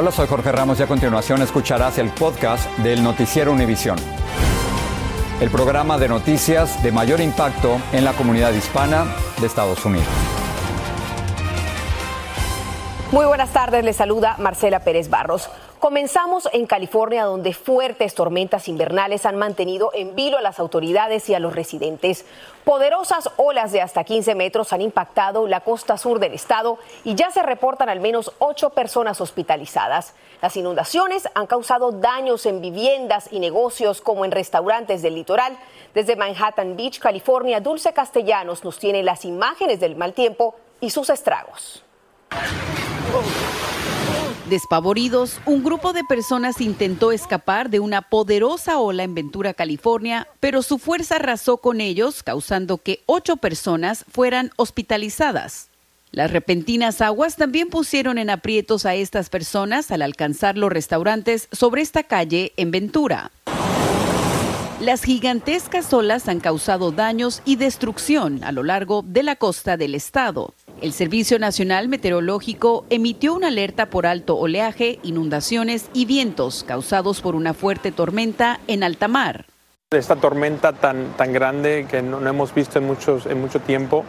Hola, 0.00 0.12
soy 0.12 0.28
Jorge 0.28 0.52
Ramos 0.52 0.78
y 0.78 0.84
a 0.84 0.86
continuación 0.86 1.42
escucharás 1.42 1.98
el 1.98 2.10
podcast 2.10 2.70
del 2.78 3.02
Noticiero 3.02 3.50
Univisión. 3.50 3.98
El 5.40 5.50
programa 5.50 5.98
de 5.98 6.06
noticias 6.06 6.80
de 6.84 6.92
mayor 6.92 7.20
impacto 7.20 7.80
en 7.92 8.04
la 8.04 8.12
comunidad 8.12 8.52
hispana 8.52 9.06
de 9.40 9.48
Estados 9.48 9.84
Unidos. 9.84 10.06
Muy 13.10 13.26
buenas 13.26 13.50
tardes, 13.52 13.82
les 13.82 13.96
saluda 13.96 14.36
Marcela 14.38 14.78
Pérez 14.84 15.10
Barros. 15.10 15.50
Comenzamos 15.78 16.48
en 16.52 16.66
California, 16.66 17.24
donde 17.24 17.54
fuertes 17.54 18.14
tormentas 18.14 18.66
invernales 18.66 19.24
han 19.24 19.36
mantenido 19.36 19.92
en 19.94 20.16
vilo 20.16 20.36
a 20.36 20.42
las 20.42 20.58
autoridades 20.58 21.28
y 21.28 21.34
a 21.34 21.38
los 21.38 21.54
residentes. 21.54 22.24
Poderosas 22.64 23.30
olas 23.36 23.70
de 23.70 23.80
hasta 23.80 24.02
15 24.02 24.34
metros 24.34 24.72
han 24.72 24.80
impactado 24.82 25.46
la 25.46 25.60
costa 25.60 25.96
sur 25.96 26.18
del 26.18 26.34
estado 26.34 26.78
y 27.04 27.14
ya 27.14 27.30
se 27.30 27.44
reportan 27.44 27.88
al 27.88 28.00
menos 28.00 28.32
ocho 28.40 28.70
personas 28.70 29.20
hospitalizadas. 29.20 30.14
Las 30.42 30.56
inundaciones 30.56 31.28
han 31.34 31.46
causado 31.46 31.92
daños 31.92 32.44
en 32.46 32.60
viviendas 32.60 33.28
y 33.30 33.38
negocios 33.38 34.00
como 34.00 34.24
en 34.24 34.32
restaurantes 34.32 35.00
del 35.00 35.14
litoral. 35.14 35.56
Desde 35.94 36.16
Manhattan 36.16 36.76
Beach, 36.76 36.98
California, 36.98 37.60
Dulce 37.60 37.92
Castellanos 37.92 38.64
nos 38.64 38.80
tiene 38.80 39.04
las 39.04 39.24
imágenes 39.24 39.78
del 39.78 39.94
mal 39.94 40.12
tiempo 40.12 40.56
y 40.80 40.90
sus 40.90 41.08
estragos. 41.08 41.84
Despavoridos, 44.48 45.40
un 45.44 45.62
grupo 45.62 45.92
de 45.92 46.04
personas 46.04 46.62
intentó 46.62 47.12
escapar 47.12 47.68
de 47.68 47.80
una 47.80 48.00
poderosa 48.00 48.78
ola 48.78 49.02
en 49.02 49.14
Ventura, 49.14 49.52
California, 49.52 50.26
pero 50.40 50.62
su 50.62 50.78
fuerza 50.78 51.16
arrasó 51.16 51.58
con 51.58 51.82
ellos, 51.82 52.22
causando 52.22 52.78
que 52.78 53.02
ocho 53.04 53.36
personas 53.36 54.06
fueran 54.10 54.50
hospitalizadas. 54.56 55.68
Las 56.12 56.30
repentinas 56.30 57.02
aguas 57.02 57.36
también 57.36 57.68
pusieron 57.68 58.16
en 58.16 58.30
aprietos 58.30 58.86
a 58.86 58.94
estas 58.94 59.28
personas 59.28 59.90
al 59.90 60.00
alcanzar 60.00 60.56
los 60.56 60.72
restaurantes 60.72 61.48
sobre 61.52 61.82
esta 61.82 62.04
calle 62.04 62.54
en 62.56 62.70
Ventura. 62.70 63.30
Las 64.80 65.02
gigantescas 65.02 65.92
olas 65.92 66.26
han 66.26 66.40
causado 66.40 66.90
daños 66.90 67.42
y 67.44 67.56
destrucción 67.56 68.42
a 68.44 68.52
lo 68.52 68.62
largo 68.62 69.02
de 69.06 69.24
la 69.24 69.36
costa 69.36 69.76
del 69.76 69.94
estado. 69.94 70.54
El 70.80 70.92
Servicio 70.92 71.40
Nacional 71.40 71.88
Meteorológico 71.88 72.84
emitió 72.88 73.34
una 73.34 73.48
alerta 73.48 73.86
por 73.86 74.06
alto 74.06 74.36
oleaje, 74.36 75.00
inundaciones 75.02 75.90
y 75.92 76.04
vientos 76.04 76.64
causados 76.64 77.20
por 77.20 77.34
una 77.34 77.52
fuerte 77.52 77.90
tormenta 77.90 78.60
en 78.68 78.84
alta 78.84 79.08
mar. 79.08 79.46
Esta 79.90 80.14
tormenta 80.14 80.74
tan, 80.74 81.16
tan 81.16 81.32
grande 81.32 81.86
que 81.90 82.00
no, 82.00 82.24
hemos 82.24 82.54
visto 82.54 82.78
en, 82.78 82.86
muchos, 82.86 83.26
en 83.26 83.40
mucho 83.40 83.58
tiempo 83.58 84.04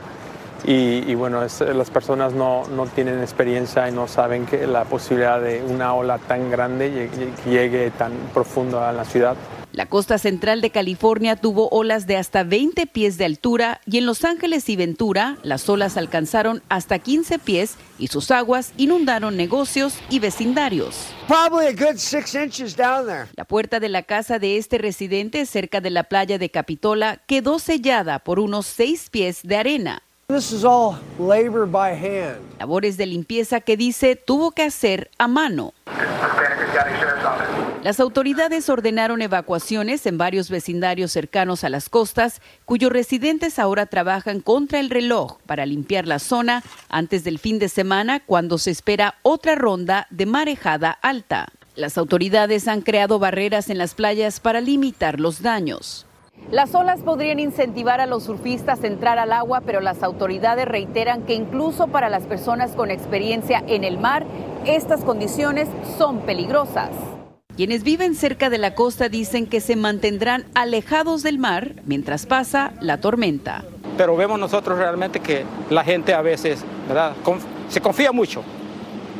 y, 0.65 1.15
bueno, 1.15 1.41
las 1.41 1.89
personas 1.89 2.33
no, 2.33 2.67
no, 2.67 2.85
tienen 2.87 3.21
experiencia 3.21 3.87
y 3.87 3.91
no 3.91 4.07
saben 4.07 4.45
que 4.45 4.67
la 4.67 4.85
posibilidad 4.85 5.41
de 5.41 5.63
una 5.63 5.93
ola 5.93 6.17
tan 6.17 6.51
grande 6.51 7.09
llegue 7.45 7.91
tan 7.91 8.11
profundo 8.33 8.81
a 8.81 8.91
la 8.91 9.05
ciudad. 9.05 9.35
La 9.71 9.85
costa 9.85 10.17
central 10.17 10.61
de 10.61 10.71
California 10.71 11.35
tuvo 11.35 11.69
olas 11.69 12.07
de 12.07 12.17
hasta 12.17 12.43
20 12.43 12.87
pies 12.87 13.17
de 13.17 13.25
altura 13.25 13.81
y 13.85 13.99
en 13.99 14.07
Los 14.07 14.25
Ángeles 14.25 14.67
y 14.67 14.75
Ventura 14.75 15.37
las 15.43 15.69
olas 15.69 15.95
alcanzaron 15.95 16.63
hasta 16.69 16.97
15 16.97 17.37
pies 17.37 17.75
y 17.99 18.07
sus 18.07 18.31
aguas 18.31 18.73
inundaron 18.77 19.37
negocios 19.37 19.99
y 20.09 20.19
vecindarios. 20.19 20.95
La 23.35 23.45
puerta 23.45 23.79
de 23.79 23.89
la 23.89 24.03
casa 24.03 24.39
de 24.39 24.57
este 24.57 24.79
residente 24.79 25.45
cerca 25.45 25.81
de 25.81 25.91
la 25.91 26.03
playa 26.05 26.39
de 26.39 26.49
Capitola 26.49 27.21
quedó 27.27 27.59
sellada 27.59 28.19
por 28.19 28.39
unos 28.39 28.65
6 28.65 29.09
pies 29.11 29.41
de 29.43 29.55
arena. 29.55 30.01
Labores 32.59 32.97
de 32.97 33.07
limpieza 33.07 33.61
que 33.61 33.75
dice 33.75 34.15
tuvo 34.15 34.51
que 34.51 34.61
hacer 34.61 35.09
a 35.17 35.27
mano. 35.27 35.73
Las 37.81 37.99
autoridades 37.99 38.69
ordenaron 38.69 39.23
evacuaciones 39.23 40.05
en 40.05 40.19
varios 40.19 40.51
vecindarios 40.51 41.11
cercanos 41.11 41.63
a 41.63 41.69
las 41.69 41.89
costas, 41.89 42.43
cuyos 42.65 42.91
residentes 42.91 43.57
ahora 43.57 43.87
trabajan 43.87 44.39
contra 44.39 44.79
el 44.79 44.91
reloj 44.91 45.39
para 45.47 45.65
limpiar 45.65 46.05
la 46.05 46.19
zona 46.19 46.63
antes 46.89 47.23
del 47.23 47.39
fin 47.39 47.57
de 47.57 47.67
semana, 47.67 48.19
cuando 48.19 48.59
se 48.59 48.69
espera 48.69 49.15
otra 49.23 49.55
ronda 49.55 50.05
de 50.11 50.27
marejada 50.27 50.91
alta. 50.91 51.47
Las 51.75 51.97
autoridades 51.97 52.67
han 52.67 52.81
creado 52.81 53.17
barreras 53.17 53.71
en 53.71 53.79
las 53.79 53.95
playas 53.95 54.39
para 54.39 54.61
limitar 54.61 55.19
los 55.19 55.41
daños. 55.41 56.05
Las 56.51 56.73
olas 56.73 57.01
podrían 57.01 57.39
incentivar 57.39 58.01
a 58.01 58.07
los 58.07 58.23
surfistas 58.23 58.83
a 58.83 58.87
entrar 58.87 59.19
al 59.19 59.33
agua, 59.33 59.61
pero 59.61 59.81
las 59.81 60.01
autoridades 60.01 60.67
reiteran 60.67 61.23
que 61.23 61.35
incluso 61.35 61.87
para 61.87 62.09
las 62.09 62.23
personas 62.23 62.71
con 62.71 62.89
experiencia 62.89 63.63
en 63.67 63.83
el 63.83 63.99
mar, 63.99 64.25
estas 64.65 65.03
condiciones 65.03 65.69
son 65.97 66.21
peligrosas. 66.21 66.89
Quienes 67.55 67.83
viven 67.83 68.15
cerca 68.15 68.49
de 68.49 68.57
la 68.57 68.73
costa 68.73 69.09
dicen 69.09 69.45
que 69.45 69.59
se 69.59 69.75
mantendrán 69.75 70.45
alejados 70.55 71.23
del 71.23 71.37
mar 71.39 71.75
mientras 71.85 72.25
pasa 72.25 72.71
la 72.79 72.99
tormenta. 72.99 73.65
Pero 73.97 74.15
vemos 74.15 74.39
nosotros 74.39 74.77
realmente 74.77 75.19
que 75.19 75.43
la 75.69 75.83
gente 75.83 76.13
a 76.13 76.21
veces 76.21 76.63
¿verdad? 76.87 77.13
se 77.67 77.81
confía 77.81 78.11
mucho. 78.11 78.43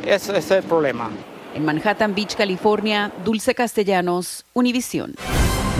Ese 0.06 0.38
es 0.38 0.50
el 0.50 0.62
problema. 0.62 1.10
En 1.54 1.64
Manhattan 1.64 2.14
Beach, 2.14 2.34
California, 2.34 3.12
Dulce 3.24 3.54
Castellanos, 3.54 4.46
Univisión. 4.54 5.14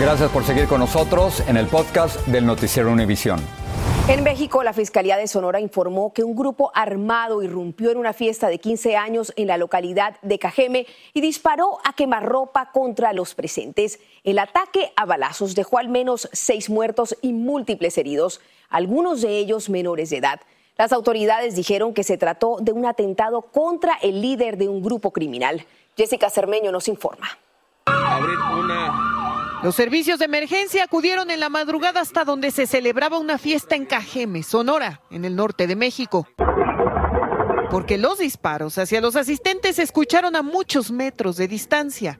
Gracias 0.01 0.31
por 0.31 0.43
seguir 0.43 0.67
con 0.67 0.79
nosotros 0.79 1.41
en 1.47 1.57
el 1.57 1.67
podcast 1.67 2.25
del 2.25 2.43
Noticiero 2.43 2.91
Univisión. 2.91 3.39
En 4.07 4.23
México, 4.23 4.63
la 4.63 4.73
Fiscalía 4.73 5.15
de 5.15 5.27
Sonora 5.27 5.59
informó 5.59 6.11
que 6.11 6.23
un 6.23 6.35
grupo 6.35 6.71
armado 6.73 7.43
irrumpió 7.43 7.91
en 7.91 7.99
una 7.99 8.11
fiesta 8.11 8.47
de 8.47 8.57
15 8.57 8.97
años 8.97 9.31
en 9.35 9.45
la 9.45 9.59
localidad 9.59 10.17
de 10.23 10.39
Cajeme 10.39 10.87
y 11.13 11.21
disparó 11.21 11.77
a 11.85 11.93
quemarropa 11.93 12.71
contra 12.71 13.13
los 13.13 13.35
presentes. 13.35 13.99
El 14.23 14.39
ataque 14.39 14.91
a 14.95 15.05
balazos 15.05 15.53
dejó 15.53 15.77
al 15.77 15.89
menos 15.89 16.27
seis 16.31 16.67
muertos 16.71 17.15
y 17.21 17.31
múltiples 17.33 17.95
heridos, 17.99 18.41
algunos 18.71 19.21
de 19.21 19.37
ellos 19.37 19.69
menores 19.69 20.09
de 20.09 20.17
edad. 20.17 20.41
Las 20.79 20.93
autoridades 20.93 21.55
dijeron 21.55 21.93
que 21.93 22.03
se 22.03 22.17
trató 22.17 22.57
de 22.59 22.71
un 22.71 22.87
atentado 22.87 23.43
contra 23.43 23.99
el 24.01 24.19
líder 24.19 24.57
de 24.57 24.67
un 24.67 24.81
grupo 24.81 25.11
criminal. 25.11 25.63
Jessica 25.95 26.31
Cermeño 26.31 26.71
nos 26.71 26.87
informa. 26.87 27.27
Los 29.63 29.75
servicios 29.75 30.17
de 30.17 30.25
emergencia 30.25 30.83
acudieron 30.83 31.29
en 31.29 31.39
la 31.39 31.49
madrugada 31.49 32.01
hasta 32.01 32.25
donde 32.25 32.49
se 32.49 32.65
celebraba 32.65 33.19
una 33.19 33.37
fiesta 33.37 33.75
en 33.75 33.85
Cajeme, 33.85 34.41
Sonora, 34.41 35.01
en 35.11 35.23
el 35.23 35.35
norte 35.35 35.67
de 35.67 35.75
México. 35.75 36.27
Porque 37.69 37.99
los 37.99 38.17
disparos 38.17 38.79
hacia 38.79 39.01
los 39.01 39.15
asistentes 39.15 39.75
se 39.75 39.83
escucharon 39.83 40.35
a 40.35 40.41
muchos 40.41 40.89
metros 40.89 41.37
de 41.37 41.47
distancia. 41.47 42.19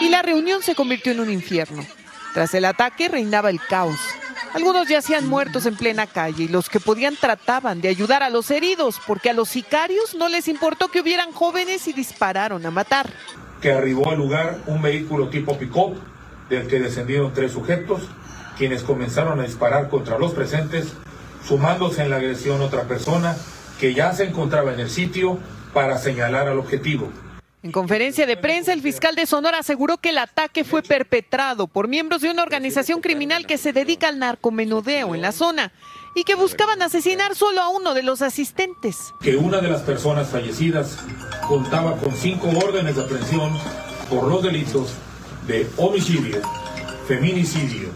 Y 0.00 0.08
la 0.08 0.22
reunión 0.22 0.62
se 0.62 0.76
convirtió 0.76 1.10
en 1.10 1.20
un 1.20 1.30
infierno. 1.32 1.84
Tras 2.32 2.54
el 2.54 2.64
ataque 2.64 3.08
reinaba 3.08 3.50
el 3.50 3.60
caos. 3.60 3.98
Algunos 4.54 4.86
yacían 4.86 5.28
muertos 5.28 5.66
en 5.66 5.76
plena 5.76 6.06
calle 6.06 6.44
y 6.44 6.48
los 6.48 6.68
que 6.68 6.78
podían 6.78 7.16
trataban 7.16 7.80
de 7.80 7.88
ayudar 7.88 8.22
a 8.22 8.30
los 8.30 8.52
heridos 8.52 9.00
porque 9.04 9.30
a 9.30 9.32
los 9.32 9.48
sicarios 9.48 10.14
no 10.14 10.28
les 10.28 10.46
importó 10.46 10.88
que 10.88 11.00
hubieran 11.00 11.32
jóvenes 11.32 11.88
y 11.88 11.92
dispararon 11.92 12.64
a 12.66 12.70
matar 12.70 13.12
que 13.62 13.72
arribó 13.72 14.10
al 14.10 14.18
lugar 14.18 14.58
un 14.66 14.82
vehículo 14.82 15.28
tipo 15.28 15.56
pick-up 15.56 15.96
del 16.50 16.66
que 16.66 16.80
descendieron 16.80 17.32
tres 17.32 17.52
sujetos, 17.52 18.02
quienes 18.58 18.82
comenzaron 18.82 19.40
a 19.40 19.44
disparar 19.44 19.88
contra 19.88 20.18
los 20.18 20.32
presentes, 20.32 20.92
sumándose 21.46 22.02
en 22.02 22.10
la 22.10 22.16
agresión 22.16 22.60
otra 22.60 22.82
persona 22.82 23.36
que 23.80 23.94
ya 23.94 24.12
se 24.12 24.24
encontraba 24.24 24.74
en 24.74 24.80
el 24.80 24.90
sitio 24.90 25.38
para 25.72 25.96
señalar 25.96 26.48
al 26.48 26.58
objetivo. 26.58 27.08
En 27.64 27.70
conferencia 27.70 28.26
de 28.26 28.36
prensa, 28.36 28.72
el 28.72 28.82
fiscal 28.82 29.14
de 29.14 29.24
Sonora 29.24 29.60
aseguró 29.60 29.98
que 29.98 30.08
el 30.08 30.18
ataque 30.18 30.64
fue 30.64 30.82
perpetrado 30.82 31.68
por 31.68 31.86
miembros 31.86 32.20
de 32.20 32.28
una 32.28 32.42
organización 32.42 33.00
criminal 33.00 33.46
que 33.46 33.56
se 33.56 33.72
dedica 33.72 34.08
al 34.08 34.18
narcomenudeo 34.18 35.14
en 35.14 35.22
la 35.22 35.30
zona 35.30 35.70
y 36.16 36.24
que 36.24 36.34
buscaban 36.34 36.82
asesinar 36.82 37.36
solo 37.36 37.60
a 37.60 37.68
uno 37.68 37.94
de 37.94 38.02
los 38.02 38.20
asistentes. 38.20 39.14
Que 39.20 39.36
una 39.36 39.60
de 39.60 39.68
las 39.68 39.82
personas 39.82 40.28
fallecidas 40.30 40.98
contaba 41.46 41.98
con 41.98 42.16
cinco 42.16 42.48
órdenes 42.48 42.96
de 42.96 43.04
aprehensión 43.04 43.56
por 44.10 44.26
los 44.26 44.42
delitos 44.42 44.94
de 45.46 45.70
homicidio, 45.76 46.42
feminicidio, 47.06 47.90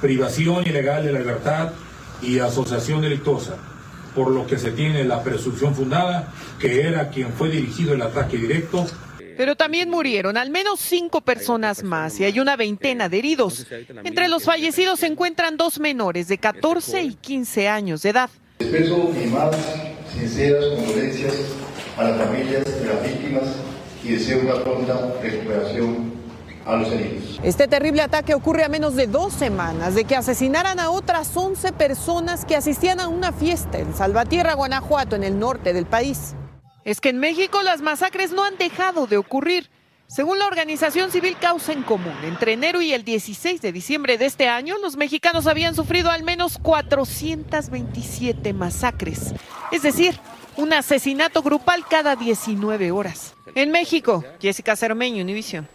privación 0.00 0.66
ilegal 0.66 1.04
de 1.04 1.12
la 1.12 1.20
libertad 1.20 1.70
y 2.22 2.40
asociación 2.40 3.00
delictosa, 3.00 3.54
por 4.16 4.32
lo 4.32 4.48
que 4.48 4.58
se 4.58 4.72
tiene 4.72 5.04
la 5.04 5.22
presunción 5.22 5.76
fundada 5.76 6.32
que 6.58 6.80
era 6.80 7.10
quien 7.10 7.32
fue 7.32 7.50
dirigido 7.50 7.94
el 7.94 8.02
ataque 8.02 8.36
directo 8.36 8.84
pero 9.36 9.56
también 9.56 9.90
murieron 9.90 10.36
al 10.36 10.50
menos 10.50 10.80
cinco 10.80 11.20
personas 11.20 11.82
más 11.82 12.18
y 12.20 12.24
hay 12.24 12.40
una 12.40 12.56
veintena 12.56 13.08
de 13.08 13.18
heridos. 13.18 13.66
Entre 14.04 14.28
los 14.28 14.44
fallecidos 14.44 15.00
se 15.00 15.06
encuentran 15.06 15.56
dos 15.56 15.78
menores 15.80 16.28
de 16.28 16.38
14 16.38 17.02
y 17.02 17.14
15 17.14 17.68
años 17.68 18.02
de 18.02 18.10
edad. 18.10 18.30
Expreso 18.58 19.10
mis 19.16 19.30
más 19.30 19.56
sinceras 20.12 20.64
condolencias 20.76 21.34
a 21.96 22.04
las 22.04 22.18
familias 22.18 22.64
de 22.64 22.86
las 22.86 23.02
víctimas 23.02 23.44
y 24.04 24.12
deseo 24.12 24.40
una 24.40 24.62
pronta 24.62 25.14
recuperación 25.22 26.12
a 26.64 26.76
los 26.76 26.92
heridos. 26.92 27.40
Este 27.42 27.66
terrible 27.66 28.02
ataque 28.02 28.34
ocurre 28.34 28.64
a 28.64 28.68
menos 28.68 28.94
de 28.94 29.06
dos 29.06 29.32
semanas 29.32 29.94
de 29.94 30.04
que 30.04 30.16
asesinaran 30.16 30.78
a 30.78 30.90
otras 30.90 31.36
11 31.36 31.72
personas 31.72 32.44
que 32.44 32.56
asistían 32.56 33.00
a 33.00 33.08
una 33.08 33.32
fiesta 33.32 33.78
en 33.78 33.94
Salvatierra, 33.94 34.54
Guanajuato, 34.54 35.16
en 35.16 35.24
el 35.24 35.38
norte 35.38 35.72
del 35.72 35.86
país. 35.86 36.34
Es 36.84 37.00
que 37.00 37.10
en 37.10 37.18
México 37.18 37.62
las 37.62 37.80
masacres 37.80 38.32
no 38.32 38.44
han 38.44 38.56
dejado 38.56 39.06
de 39.06 39.16
ocurrir. 39.16 39.70
Según 40.08 40.38
la 40.38 40.46
organización 40.46 41.10
civil 41.10 41.36
Causa 41.40 41.72
en 41.72 41.82
Común, 41.82 42.14
entre 42.24 42.52
enero 42.52 42.82
y 42.82 42.92
el 42.92 43.02
16 43.02 43.62
de 43.62 43.72
diciembre 43.72 44.18
de 44.18 44.26
este 44.26 44.46
año, 44.46 44.76
los 44.78 44.96
mexicanos 44.96 45.46
habían 45.46 45.74
sufrido 45.74 46.10
al 46.10 46.22
menos 46.22 46.58
427 46.58 48.52
masacres. 48.52 49.32
Es 49.70 49.82
decir, 49.82 50.18
un 50.58 50.74
asesinato 50.74 51.42
grupal 51.42 51.86
cada 51.88 52.14
19 52.14 52.90
horas. 52.90 53.34
En 53.54 53.70
México, 53.70 54.22
Jessica 54.38 54.76
Cermeño, 54.76 55.22
Univisión. 55.22 55.66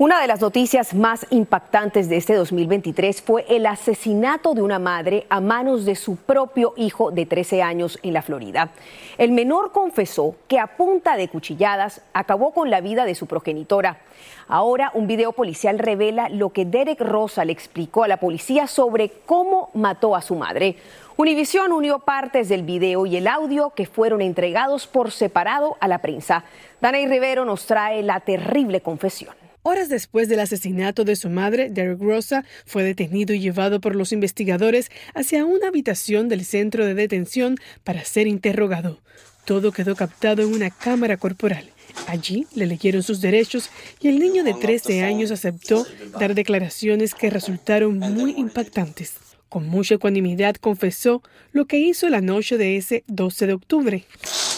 Una 0.00 0.20
de 0.20 0.28
las 0.28 0.40
noticias 0.40 0.94
más 0.94 1.26
impactantes 1.30 2.08
de 2.08 2.18
este 2.18 2.34
2023 2.34 3.20
fue 3.20 3.44
el 3.48 3.66
asesinato 3.66 4.54
de 4.54 4.62
una 4.62 4.78
madre 4.78 5.26
a 5.28 5.40
manos 5.40 5.84
de 5.84 5.96
su 5.96 6.14
propio 6.14 6.72
hijo 6.76 7.10
de 7.10 7.26
13 7.26 7.64
años 7.64 7.98
en 8.04 8.12
la 8.12 8.22
Florida. 8.22 8.70
El 9.16 9.32
menor 9.32 9.72
confesó 9.72 10.36
que 10.46 10.60
a 10.60 10.76
punta 10.76 11.16
de 11.16 11.26
cuchilladas 11.26 12.00
acabó 12.12 12.52
con 12.52 12.70
la 12.70 12.80
vida 12.80 13.06
de 13.06 13.16
su 13.16 13.26
progenitora. 13.26 13.98
Ahora 14.46 14.92
un 14.94 15.08
video 15.08 15.32
policial 15.32 15.80
revela 15.80 16.28
lo 16.28 16.50
que 16.50 16.64
Derek 16.64 17.00
Rosa 17.00 17.44
le 17.44 17.52
explicó 17.52 18.04
a 18.04 18.08
la 18.08 18.20
policía 18.20 18.68
sobre 18.68 19.10
cómo 19.26 19.70
mató 19.74 20.14
a 20.14 20.22
su 20.22 20.36
madre. 20.36 20.76
Univisión 21.16 21.72
unió 21.72 21.98
partes 21.98 22.48
del 22.48 22.62
video 22.62 23.04
y 23.04 23.16
el 23.16 23.26
audio 23.26 23.70
que 23.70 23.86
fueron 23.86 24.20
entregados 24.20 24.86
por 24.86 25.10
separado 25.10 25.76
a 25.80 25.88
la 25.88 25.98
prensa. 25.98 26.44
Dana 26.80 26.98
Rivero 26.98 27.44
nos 27.44 27.66
trae 27.66 28.04
la 28.04 28.20
terrible 28.20 28.80
confesión. 28.80 29.47
Horas 29.70 29.90
después 29.90 30.30
del 30.30 30.40
asesinato 30.40 31.04
de 31.04 31.14
su 31.14 31.28
madre, 31.28 31.68
Derek 31.68 32.00
Rosa 32.00 32.46
fue 32.64 32.84
detenido 32.84 33.34
y 33.34 33.40
llevado 33.40 33.82
por 33.82 33.96
los 33.96 34.12
investigadores 34.12 34.90
hacia 35.12 35.44
una 35.44 35.68
habitación 35.68 36.30
del 36.30 36.46
centro 36.46 36.86
de 36.86 36.94
detención 36.94 37.58
para 37.84 38.02
ser 38.02 38.26
interrogado. 38.26 38.98
Todo 39.44 39.70
quedó 39.70 39.94
captado 39.94 40.40
en 40.40 40.54
una 40.54 40.70
cámara 40.70 41.18
corporal. 41.18 41.68
Allí 42.06 42.46
le 42.54 42.64
leyeron 42.64 43.02
sus 43.02 43.20
derechos 43.20 43.68
y 44.00 44.08
el 44.08 44.20
niño 44.20 44.42
de 44.42 44.54
13 44.54 45.04
años 45.04 45.30
aceptó 45.30 45.86
dar 46.18 46.34
declaraciones 46.34 47.14
que 47.14 47.28
resultaron 47.28 47.98
muy 47.98 48.30
impactantes. 48.38 49.16
Con 49.50 49.68
mucha 49.68 49.96
ecuanimidad 49.96 50.56
confesó 50.56 51.22
lo 51.52 51.66
que 51.66 51.76
hizo 51.76 52.08
la 52.08 52.22
noche 52.22 52.56
de 52.56 52.78
ese 52.78 53.04
12 53.08 53.46
de 53.46 53.52
octubre. 53.52 54.06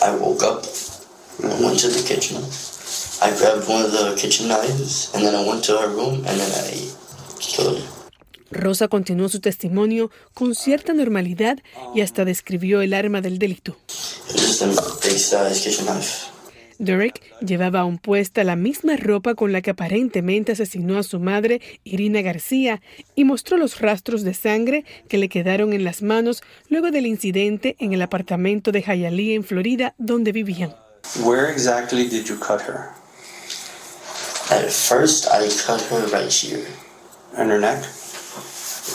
I 0.03 0.13
grabbed 3.29 3.69
one 3.69 3.85
of 3.85 3.93
the 3.93 4.15
kitchen 4.17 4.49
knives 4.49 5.11
and 5.15 5.23
then 5.23 5.35
I 5.35 5.47
went 5.47 5.65
to 5.65 5.77
her 5.77 5.89
room 5.89 6.25
and 6.27 6.41
then 6.41 6.51
I 6.51 6.91
killed 7.39 7.79
her. 7.79 8.01
Rosa 8.51 8.89
continuó 8.89 9.29
su 9.29 9.41
testimonio 9.41 10.11
con 10.35 10.55
cierta 10.55 10.93
normalidad 10.93 11.59
y 11.95 12.01
hasta 12.01 12.25
describió 12.25 12.83
el 12.83 12.95
arma 12.95 13.21
del 13.21 13.39
delito. 13.39 13.77
Derek 16.79 17.21
llevaba 17.41 17.81
aún 17.81 17.99
puesta 17.99 18.43
la 18.43 18.57
misma 18.57 18.97
ropa 18.97 19.35
con 19.35 19.53
la 19.53 19.61
que 19.61 19.71
aparentemente 19.71 20.53
asesinó 20.53 20.99
a 20.99 21.03
su 21.03 21.21
madre, 21.21 21.61
Irina 21.85 22.23
García, 22.23 22.81
y 23.15 23.25
mostró 23.25 23.59
los 23.59 23.81
rastros 23.81 24.23
de 24.23 24.33
sangre 24.35 24.85
que 25.09 25.19
le 25.19 25.29
quedaron 25.29 25.75
en 25.75 25.85
las 25.85 26.03
manos 26.03 26.43
luego 26.69 26.91
del 26.91 27.07
incidente 27.07 27.77
en 27.79 27.93
el 27.93 28.01
apartamento 28.03 28.73
de 28.73 28.83
Hialeah 28.83 29.35
en 29.35 29.45
Florida, 29.45 29.95
donde 29.99 30.33
vivían. 30.33 30.75
Where 31.23 31.53
exactly 31.53 32.09
did 32.09 32.25
you 32.25 32.37
cut 32.37 32.63
her? 32.63 33.00
At 34.51 34.69
first, 34.69 35.29
I 35.29 35.49
cut 35.65 35.81
her 35.91 36.07
right 36.09 36.29
here. 36.29 36.67
And 37.37 37.53
her 37.53 37.61
neck? 37.61 37.85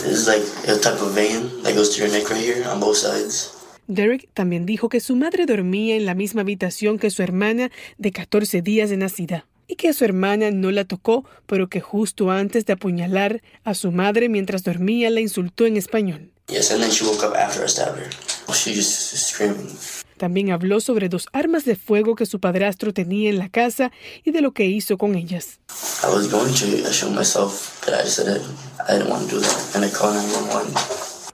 It's 0.03 0.27
like 0.27 0.43
a 0.67 0.77
type 0.77 1.01
of 1.01 1.15
vein 1.15 1.63
that 1.63 1.73
goes 1.73 1.95
to 1.95 2.01
your 2.03 2.11
neck 2.11 2.29
right 2.29 2.43
here 2.43 2.67
on 2.67 2.81
both 2.81 2.97
sides. 2.97 3.51
Derek 3.87 4.27
también 4.33 4.65
dijo 4.65 4.89
que 4.89 4.99
su 4.99 5.15
madre 5.15 5.45
dormía 5.45 5.95
en 5.95 6.05
la 6.05 6.13
misma 6.13 6.41
habitación 6.41 6.99
que 6.99 7.09
su 7.09 7.23
hermana 7.23 7.71
de 7.97 8.11
14 8.11 8.61
días 8.61 8.89
de 8.89 8.97
nacida 8.97 9.45
y 9.67 9.75
que 9.75 9.93
su 9.93 10.03
hermana 10.03 10.51
no 10.51 10.71
la 10.71 10.83
tocó, 10.83 11.23
pero 11.45 11.69
que 11.69 11.79
justo 11.79 12.31
antes 12.31 12.65
de 12.65 12.73
apuñalar 12.73 13.41
a 13.63 13.75
su 13.75 13.93
madre 13.93 14.27
mientras 14.27 14.63
dormía 14.63 15.09
la 15.09 15.21
insultó 15.21 15.65
en 15.65 15.77
español. 15.77 16.31
Yes, 16.47 16.71
and 16.71 16.81
then 16.81 16.91
she 16.91 17.03
woke 17.03 17.23
up 17.25 17.35
after 17.35 17.63
I 17.63 17.67
stabbed 17.67 17.97
her. 17.97 18.09
She 18.53 18.73
just 18.73 19.15
screaming. 19.17 19.75
También 20.17 20.51
habló 20.51 20.79
sobre 20.79 21.09
dos 21.09 21.27
armas 21.33 21.65
de 21.65 21.75
fuego 21.75 22.15
que 22.15 22.25
su 22.25 22.39
padrastro 22.39 22.93
tenía 22.93 23.29
en 23.29 23.37
la 23.37 23.49
casa 23.49 23.91
y 24.23 24.31
de 24.31 24.41
lo 24.41 24.53
que 24.53 24.65
hizo 24.65 24.97
con 24.97 25.15
ellas. 25.15 25.59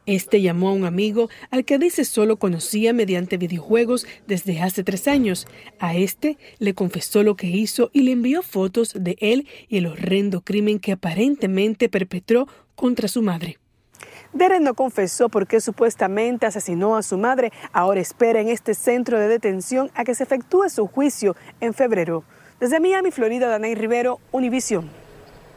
Este 0.07 0.41
llamó 0.41 0.69
a 0.69 0.73
un 0.73 0.85
amigo 0.85 1.29
al 1.51 1.63
que 1.63 1.77
dice 1.77 2.05
solo 2.05 2.37
conocía 2.37 2.91
mediante 2.91 3.37
videojuegos 3.37 4.07
desde 4.25 4.61
hace 4.61 4.83
tres 4.83 5.07
años. 5.07 5.45
A 5.77 5.95
este 5.95 6.39
le 6.57 6.73
confesó 6.73 7.21
lo 7.21 7.35
que 7.35 7.47
hizo 7.47 7.91
y 7.93 8.01
le 8.01 8.13
envió 8.13 8.41
fotos 8.41 8.93
de 8.95 9.15
él 9.19 9.47
y 9.67 9.77
el 9.77 9.85
horrendo 9.85 10.41
crimen 10.41 10.79
que 10.79 10.93
aparentemente 10.93 11.87
perpetró 11.87 12.47
contra 12.75 13.07
su 13.07 13.21
madre. 13.21 13.59
Derek 14.33 14.61
no 14.61 14.73
confesó 14.73 15.27
por 15.27 15.45
qué 15.45 15.59
supuestamente 15.59 16.45
asesinó 16.45 16.95
a 16.95 17.03
su 17.03 17.17
madre. 17.17 17.51
Ahora 17.73 17.99
espera 17.99 18.39
en 18.39 18.47
este 18.47 18.73
centro 18.73 19.19
de 19.19 19.27
detención 19.27 19.91
a 19.93 20.05
que 20.05 20.15
se 20.15 20.23
efectúe 20.23 20.69
su 20.69 20.87
juicio 20.87 21.35
en 21.59 21.73
febrero. 21.73 22.23
Desde 22.59 22.79
Miami, 22.79 23.11
Florida, 23.11 23.47
Danay 23.47 23.75
Rivero, 23.75 24.19
Univisión. 24.31 25.00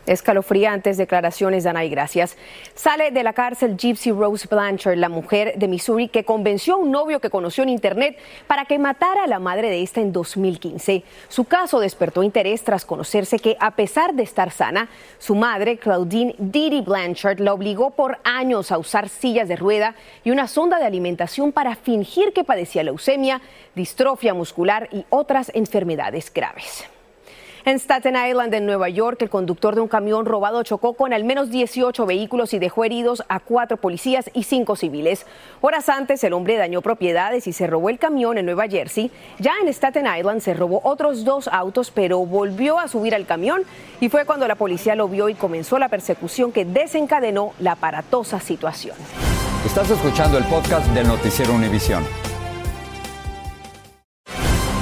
Escalofriantes 0.07 0.97
declaraciones, 0.97 1.65
Danay, 1.65 1.89
gracias. 1.89 2.37
Sale 2.75 3.11
de 3.11 3.23
la 3.23 3.33
cárcel 3.33 3.77
Gypsy 3.77 4.13
Rose 4.13 4.47
Blanchard, 4.51 4.97
la 4.97 5.09
mujer 5.09 5.55
de 5.57 5.69
Missouri 5.69 6.09
que 6.09 6.25
convenció 6.25 6.75
a 6.75 6.79
un 6.79 6.91
novio 6.91 7.21
que 7.21 7.31
conoció 7.31 7.63
en 7.63 7.71
Internet 7.71 8.19
para 8.47 8.67
que 8.67 8.79
matara 8.79 9.25
a 9.25 9.27
la 9.27 9.39
madre 9.39 9.71
de 9.71 9.83
esta 9.83 10.01
en 10.01 10.13
2015. 10.13 11.05
Su 11.29 11.45
caso 11.45 11.81
despertó 11.81 12.23
interés 12.23 12.63
tras 12.63 12.85
conocerse 12.85 13.39
que, 13.39 13.57
a 13.61 13.73
pesar 13.73 14.15
de 14.15 14.23
estar 14.23 14.51
sana, 14.51 14.89
su 15.19 15.35
madre, 15.35 15.79
Claudine 15.79 16.35
Didi 16.39 16.83
Blanchard, 16.83 17.41
la 17.41 17.55
obligó 17.55 17.91
por 17.91 18.19
años 18.25 18.73
a 18.73 18.79
usar 18.79 19.09
sillas 19.09 19.49
de 19.49 19.57
rueda 19.57 19.95
y 20.23 20.31
una 20.31 20.49
sonda 20.49 20.79
de 20.79 20.87
alimentación 20.87 21.53
para 21.53 21.77
fingir 21.77 22.33
que 22.33 22.45
padecía 22.45 22.83
leucemia, 22.83 23.41
distrofia 23.75 24.35
muscular 24.35 24.89
y 24.93 25.05
otras 25.11 25.51
enfermedades 25.55 26.33
graves. 26.33 26.85
En 27.67 27.79
Staten 27.79 28.15
Island, 28.15 28.53
en 28.53 28.67
Nueva 28.67 28.91
York, 28.91 29.23
el 29.23 29.31
conductor 29.31 29.75
de 29.75 29.81
un 29.81 29.89
camión 29.89 30.27
robado 30.27 30.63
chocó 30.65 30.93
con 30.93 31.15
al 31.15 31.25
menos 31.25 31.49
18 31.49 32.05
vehículos 32.05 32.53
y 32.53 32.59
dejó 32.59 32.85
heridos 32.85 33.25
a 33.31 33.41
cuatro 33.41 33.79
policías 33.79 34.31
y 34.35 34.43
cinco 34.43 34.77
civiles. 34.77 35.25
Horas 35.63 35.89
antes, 35.89 36.23
el 36.25 36.35
hombre 36.35 36.59
dañó 36.59 36.83
propiedades 36.83 37.47
y 37.47 37.55
se 37.55 37.67
robó 37.67 37.89
el 37.89 37.99
camión 37.99 38.37
en 38.37 38.45
Nueva 38.45 38.69
Jersey. 38.69 39.11
Ya 39.39 39.53
en 39.63 39.69
Staten 39.69 40.07
Island 40.07 40.43
se 40.43 40.53
robó 40.53 40.83
otros 40.85 41.25
dos 41.25 41.49
autos, 41.49 41.91
pero 41.91 42.19
volvió 42.27 42.79
a 42.79 42.87
subir 42.87 43.15
al 43.15 43.25
camión 43.25 43.63
y 43.99 44.11
fue 44.11 44.27
cuando 44.27 44.47
la 44.47 44.57
policía 44.57 44.95
lo 44.95 45.09
vio 45.09 45.31
y 45.31 45.35
comenzó 45.35 45.79
la 45.79 45.89
persecución 45.89 46.53
que 46.53 46.67
desencadenó 46.67 47.55
la 47.61 47.73
aparatosa 47.73 48.41
situación. 48.41 48.95
Estás 49.65 49.91
escuchando 49.91 50.37
el 50.37 50.45
podcast 50.45 50.87
del 50.89 51.09
Noticiero 51.09 51.55
Univisión. 51.55 52.05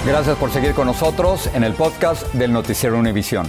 Gracias 0.05 0.37
por 0.37 0.51
seguir 0.51 0.75
con 0.75 0.89
nosotros 0.89 1.49
en 1.55 1.63
el 1.63 1.75
podcast 1.75 2.27
del 2.35 2.53
Noticiero 2.53 2.99
Univisión. 2.99 3.47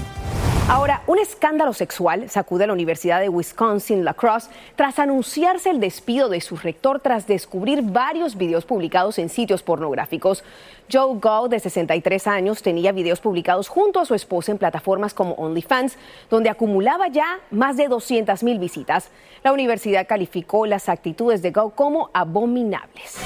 Ahora, 0.70 1.02
un 1.08 1.18
escándalo 1.18 1.74
sexual 1.74 2.30
sacude 2.30 2.66
a 2.66 2.68
la 2.68 2.74
Universidad 2.74 3.20
de 3.20 3.28
Wisconsin, 3.28 4.06
La 4.06 4.14
Crosse, 4.14 4.52
tras 4.76 5.00
anunciarse 5.00 5.72
el 5.72 5.80
despido 5.80 6.30
de 6.30 6.42
su 6.42 6.56
rector 6.56 7.00
tras 7.00 7.26
descubrir 7.26 7.82
varios 7.82 8.38
videos 8.38 8.66
publicados 8.66 9.18
en 9.18 9.30
sitios 9.30 9.64
pornográficos. 9.64 10.44
Joe 10.92 11.18
Gall, 11.20 11.50
de 11.50 11.60
63 11.60 12.28
años, 12.28 12.62
tenía 12.62 12.92
videos 12.92 13.20
publicados 13.20 13.68
junto 13.68 14.00
a 14.00 14.06
su 14.06 14.14
esposa 14.14 14.52
en 14.52 14.60
plataformas 14.60 15.16
como 15.16 15.34
OnlyFans, 15.34 15.98
donde 16.30 16.52
acumulaba 16.52 17.08
ya 17.08 17.40
más 17.50 17.78
de 17.78 17.88
200 17.88 18.44
mil 18.44 18.60
visitas. 18.60 19.10
La 19.44 19.54
universidad 19.54 20.06
calificó 20.08 20.68
las 20.68 20.88
actitudes 20.88 21.42
de 21.42 21.50
Gall 21.50 21.74
como 21.74 22.12
abominables. 22.14 23.18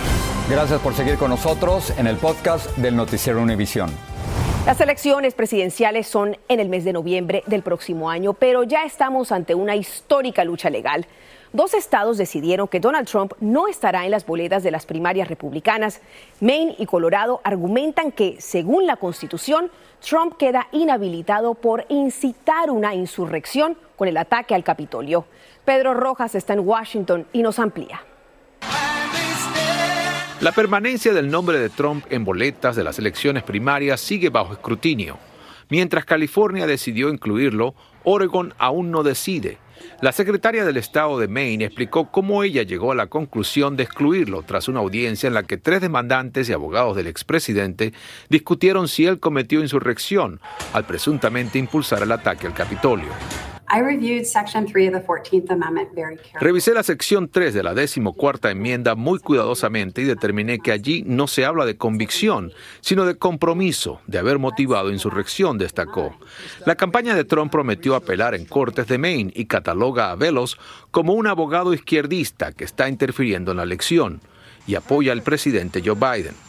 Gracias 0.50 0.80
por 0.80 0.94
seguir 0.94 1.18
con 1.18 1.30
nosotros 1.30 1.92
en 1.98 2.08
el 2.08 2.16
podcast 2.16 2.74
del 2.78 2.96
Noticiero 2.96 3.42
Univisión. 3.42 3.90
Las 4.66 4.80
elecciones 4.80 5.34
presidenciales 5.34 6.08
son 6.08 6.38
en 6.48 6.62
el 6.62 6.70
mes 6.70 6.86
de 6.86 6.94
noviembre 6.94 7.44
del 7.48 7.64
próximo 7.64 8.10
año, 8.10 8.34
pero 8.34 8.64
ya 8.64 8.86
estamos 8.86 9.34
ante 9.34 9.56
una 9.56 9.76
histórica 9.76 10.46
lucha 10.46 10.70
legal. 10.70 11.06
Dos 11.52 11.74
estados 11.74 12.18
decidieron 12.18 12.70
que 12.70 12.80
Donald 12.80 13.10
Trump 13.10 13.34
no 13.42 13.68
estará 13.68 14.06
en 14.06 14.12
las 14.12 14.26
boletas 14.26 14.64
de 14.64 14.72
las 14.72 14.86
primarias 14.86 15.28
republicanas. 15.28 16.00
Maine 16.40 16.76
y 16.78 16.86
Colorado 16.86 17.42
argumentan 17.44 18.14
que, 18.14 18.38
según 18.40 18.86
la 18.86 18.96
Constitución, 18.96 19.70
Trump 20.00 20.38
queda 20.38 20.70
inhabilitado 20.72 21.56
por 21.56 21.86
incitar 21.90 22.72
una 22.72 22.96
insurrección 22.96 23.78
con 23.98 24.08
el 24.08 24.16
ataque 24.16 24.56
al 24.56 24.64
Capitolio. 24.64 25.26
Pedro 25.66 25.94
Rojas 25.94 26.36
está 26.36 26.54
en 26.54 26.66
Washington 26.66 27.28
y 27.34 27.42
nos 27.42 27.60
amplía. 27.60 28.02
La 30.40 30.52
permanencia 30.52 31.14
del 31.14 31.32
nombre 31.32 31.58
de 31.58 31.70
Trump 31.70 32.06
en 32.12 32.24
boletas 32.24 32.76
de 32.76 32.84
las 32.84 33.00
elecciones 33.00 33.42
primarias 33.42 34.00
sigue 34.00 34.30
bajo 34.30 34.54
escrutinio. 34.54 35.18
Mientras 35.68 36.06
California 36.06 36.68
decidió 36.68 37.10
incluirlo, 37.10 37.74
Oregon 38.04 38.54
aún 38.60 38.92
no 38.92 39.02
decide. 39.02 39.58
La 40.00 40.12
secretaria 40.12 40.64
del 40.64 40.78
Estado 40.78 41.18
de 41.18 41.28
Maine 41.28 41.66
explicó 41.66 42.12
cómo 42.12 42.44
ella 42.44 42.62
llegó 42.62 42.92
a 42.92 42.96
la 42.96 43.08
conclusión 43.08 43.76
de 43.78 43.84
excluirlo 43.84 44.44
tras 44.44 44.68
una 44.68 44.80
audiencia 44.80 45.26
en 45.26 45.34
la 45.34 45.42
que 45.42 45.58
tres 45.58 45.82
demandantes 45.82 46.48
y 46.50 46.54
abogados 46.54 46.96
del 46.96 47.08
expresidente 47.08 47.94
discutieron 48.30 48.88
si 48.88 49.08
él 49.08 49.20
cometió 49.20 49.60
insurrección 49.60 50.40
al 50.72 50.86
presuntamente 50.86 51.58
impulsar 51.58 52.04
el 52.04 52.12
ataque 52.12 52.46
al 52.46 52.54
Capitolio. 52.54 53.10
Revisé 56.40 56.74
la 56.74 56.84
sección 56.84 57.30
3 57.30 57.54
de 57.54 57.64
la 57.64 57.74
decimocuarta 57.74 58.50
enmienda 58.50 58.96
muy 58.96 59.20
cuidadosamente 59.20 60.02
y 60.02 60.06
determiné 60.06 60.60
que 60.60 60.72
allí 60.72 61.04
no 61.06 61.28
se 61.28 61.44
habla 61.44 61.66
de 61.66 61.76
convicción, 61.76 62.54
sino 62.82 63.06
de 63.06 63.18
compromiso, 63.18 64.02
de 64.08 64.20
haber 64.20 64.40
motivado 64.40 64.92
insurrección, 64.92 65.58
destacó. 65.58 66.16
La 66.66 66.76
campaña 66.76 67.14
de 67.14 67.26
Trump 67.26 67.52
prometió 67.52 67.96
apelar 67.96 68.36
en 68.36 68.46
cortes 68.46 68.88
de 68.88 68.98
Maine 68.98 69.34
y 69.36 69.46
cataloga 69.46 70.12
a 70.12 70.16
Velos 70.16 70.58
como 70.92 71.14
un 71.14 71.28
abogado 71.28 71.74
izquierdista 71.74 72.54
que 72.54 72.64
está 72.64 72.88
interfiriendo 72.88 73.52
en 73.52 73.58
la 73.58 73.64
elección 73.64 74.22
y 74.66 74.76
apoya 74.76 75.12
al 75.12 75.24
presidente 75.24 75.82
Joe 75.84 75.96
Biden. 75.96 76.47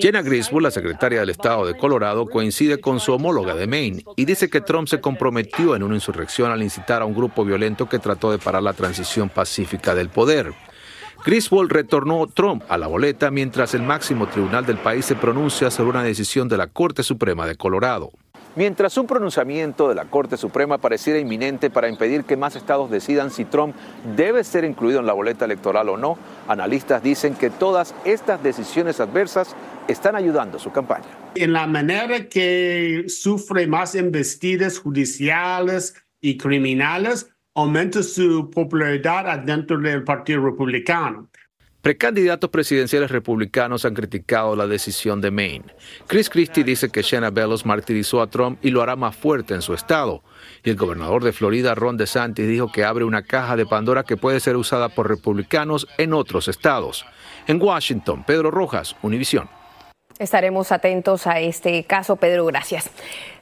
Jenna 0.00 0.22
Griswold, 0.22 0.64
la 0.64 0.70
secretaria 0.70 1.20
del 1.20 1.30
Estado 1.30 1.66
de 1.66 1.76
Colorado, 1.76 2.26
coincide 2.26 2.78
con 2.78 3.00
su 3.00 3.12
homóloga 3.12 3.54
de 3.54 3.66
Maine 3.66 4.04
y 4.16 4.24
dice 4.24 4.48
que 4.48 4.60
Trump 4.60 4.88
se 4.88 5.00
comprometió 5.00 5.76
en 5.76 5.82
una 5.82 5.94
insurrección 5.94 6.50
al 6.50 6.62
incitar 6.62 7.02
a 7.02 7.04
un 7.04 7.14
grupo 7.14 7.44
violento 7.44 7.88
que 7.88 7.98
trató 7.98 8.30
de 8.30 8.38
parar 8.38 8.62
la 8.62 8.72
transición 8.72 9.28
pacífica 9.28 9.94
del 9.94 10.08
poder. 10.08 10.52
Griswold 11.24 11.72
retornó 11.72 12.26
Trump 12.28 12.62
a 12.68 12.78
la 12.78 12.86
boleta 12.86 13.30
mientras 13.30 13.74
el 13.74 13.82
máximo 13.82 14.28
tribunal 14.28 14.64
del 14.64 14.76
país 14.76 15.04
se 15.04 15.16
pronuncia 15.16 15.70
sobre 15.70 15.90
una 15.90 16.04
decisión 16.04 16.48
de 16.48 16.56
la 16.56 16.68
Corte 16.68 17.02
Suprema 17.02 17.46
de 17.46 17.56
Colorado. 17.56 18.12
Mientras 18.56 18.96
un 18.96 19.06
pronunciamiento 19.06 19.86
de 19.86 19.94
la 19.94 20.06
Corte 20.06 20.38
Suprema 20.38 20.78
pareciera 20.78 21.18
inminente 21.18 21.68
para 21.68 21.90
impedir 21.90 22.24
que 22.24 22.38
más 22.38 22.56
estados 22.56 22.90
decidan 22.90 23.30
si 23.30 23.44
Trump 23.44 23.76
debe 24.16 24.42
ser 24.44 24.64
incluido 24.64 24.98
en 24.98 25.04
la 25.04 25.12
boleta 25.12 25.44
electoral 25.44 25.90
o 25.90 25.98
no, 25.98 26.16
analistas 26.48 27.02
dicen 27.02 27.34
que 27.34 27.50
todas 27.50 27.94
estas 28.06 28.42
decisiones 28.42 28.98
adversas 28.98 29.54
están 29.88 30.16
ayudando 30.16 30.56
a 30.56 30.60
su 30.60 30.72
campaña. 30.72 31.04
En 31.34 31.52
la 31.52 31.66
manera 31.66 32.30
que 32.30 33.04
sufre 33.08 33.66
más 33.66 33.94
embestidas 33.94 34.78
judiciales 34.78 35.94
y 36.22 36.38
criminales, 36.38 37.28
aumenta 37.54 38.02
su 38.02 38.48
popularidad 38.48 39.38
dentro 39.40 39.78
del 39.78 40.02
Partido 40.02 40.42
Republicano. 40.42 41.28
Precandidatos 41.86 42.50
presidenciales 42.50 43.12
republicanos 43.12 43.84
han 43.84 43.94
criticado 43.94 44.56
la 44.56 44.66
decisión 44.66 45.20
de 45.20 45.30
Maine. 45.30 45.66
Chris 46.08 46.28
Christie 46.28 46.64
dice 46.64 46.90
que 46.90 47.02
Shanna 47.02 47.30
Bellows 47.30 47.64
martirizó 47.64 48.20
a 48.20 48.26
Trump 48.26 48.58
y 48.60 48.70
lo 48.70 48.82
hará 48.82 48.96
más 48.96 49.14
fuerte 49.14 49.54
en 49.54 49.62
su 49.62 49.72
estado. 49.72 50.24
Y 50.64 50.70
el 50.70 50.74
gobernador 50.74 51.22
de 51.22 51.32
Florida, 51.32 51.76
Ron 51.76 51.96
DeSantis, 51.96 52.48
dijo 52.48 52.72
que 52.72 52.82
abre 52.82 53.04
una 53.04 53.22
caja 53.22 53.54
de 53.54 53.66
Pandora 53.66 54.02
que 54.02 54.16
puede 54.16 54.40
ser 54.40 54.56
usada 54.56 54.88
por 54.88 55.08
republicanos 55.08 55.86
en 55.96 56.12
otros 56.12 56.48
estados. 56.48 57.06
En 57.46 57.62
Washington, 57.62 58.24
Pedro 58.26 58.50
Rojas, 58.50 58.96
Univisión. 59.02 59.48
Estaremos 60.18 60.72
atentos 60.72 61.26
a 61.26 61.40
este 61.40 61.84
caso, 61.84 62.16
Pedro. 62.16 62.46
Gracias. 62.46 62.88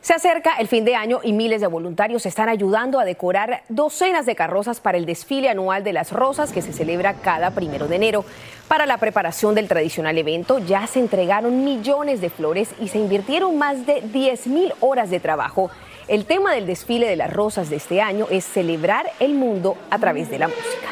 Se 0.00 0.12
acerca 0.12 0.56
el 0.58 0.66
fin 0.66 0.84
de 0.84 0.96
año 0.96 1.20
y 1.22 1.32
miles 1.32 1.60
de 1.60 1.68
voluntarios 1.68 2.26
están 2.26 2.48
ayudando 2.48 2.98
a 2.98 3.04
decorar 3.04 3.62
docenas 3.68 4.26
de 4.26 4.34
carrozas 4.34 4.80
para 4.80 4.98
el 4.98 5.06
desfile 5.06 5.48
anual 5.48 5.84
de 5.84 5.92
las 5.92 6.10
rosas 6.10 6.52
que 6.52 6.62
se 6.62 6.72
celebra 6.72 7.14
cada 7.14 7.52
primero 7.52 7.86
de 7.86 7.94
enero. 7.94 8.24
Para 8.66 8.86
la 8.86 8.98
preparación 8.98 9.54
del 9.54 9.68
tradicional 9.68 10.18
evento 10.18 10.58
ya 10.58 10.88
se 10.88 10.98
entregaron 10.98 11.64
millones 11.64 12.20
de 12.20 12.30
flores 12.30 12.70
y 12.80 12.88
se 12.88 12.98
invirtieron 12.98 13.56
más 13.56 13.86
de 13.86 14.00
10 14.00 14.48
mil 14.48 14.72
horas 14.80 15.10
de 15.10 15.20
trabajo. 15.20 15.70
El 16.08 16.26
tema 16.26 16.52
del 16.52 16.66
desfile 16.66 17.06
de 17.06 17.16
las 17.16 17.32
rosas 17.32 17.70
de 17.70 17.76
este 17.76 18.02
año 18.02 18.26
es 18.30 18.44
celebrar 18.44 19.12
el 19.20 19.34
mundo 19.34 19.78
a 19.90 20.00
través 20.00 20.28
de 20.28 20.40
la 20.40 20.48
música. 20.48 20.88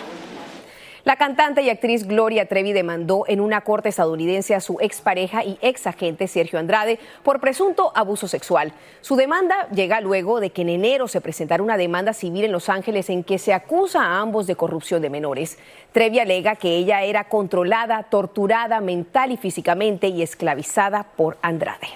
La 1.04 1.16
cantante 1.16 1.62
y 1.62 1.70
actriz 1.70 2.06
Gloria 2.06 2.46
Trevi 2.46 2.72
demandó 2.72 3.24
en 3.26 3.40
una 3.40 3.62
corte 3.62 3.88
estadounidense 3.88 4.54
a 4.54 4.60
su 4.60 4.78
expareja 4.80 5.42
y 5.42 5.58
ex 5.60 5.88
agente 5.88 6.28
Sergio 6.28 6.60
Andrade 6.60 7.00
por 7.24 7.40
presunto 7.40 7.90
abuso 7.96 8.28
sexual. 8.28 8.72
Su 9.00 9.16
demanda 9.16 9.68
llega 9.74 10.00
luego 10.00 10.38
de 10.38 10.50
que 10.50 10.62
en 10.62 10.68
enero 10.68 11.08
se 11.08 11.20
presentara 11.20 11.60
una 11.60 11.76
demanda 11.76 12.12
civil 12.12 12.44
en 12.44 12.52
Los 12.52 12.68
Ángeles 12.68 13.10
en 13.10 13.24
que 13.24 13.38
se 13.38 13.52
acusa 13.52 14.00
a 14.00 14.20
ambos 14.20 14.46
de 14.46 14.54
corrupción 14.54 15.02
de 15.02 15.10
menores. 15.10 15.58
Trevi 15.90 16.20
alega 16.20 16.54
que 16.54 16.76
ella 16.76 17.02
era 17.02 17.24
controlada, 17.24 18.04
torturada 18.04 18.80
mental 18.80 19.32
y 19.32 19.36
físicamente 19.36 20.06
y 20.06 20.22
esclavizada 20.22 21.02
por 21.16 21.36
Andrade. 21.42 21.88